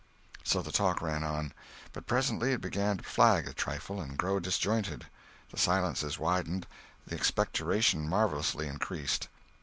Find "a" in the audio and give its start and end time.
3.47-3.53